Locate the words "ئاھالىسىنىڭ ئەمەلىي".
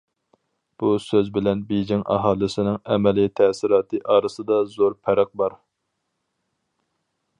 2.15-3.31